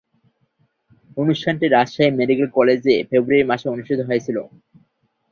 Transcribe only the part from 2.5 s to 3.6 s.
কলেজে ফেব্রুয়ারি